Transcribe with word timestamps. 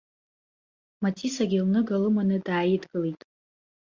Маҵисагьы 1.01 1.59
лныга 1.65 1.97
лыманы 2.01 2.37
дааидгылеит. 2.45 3.21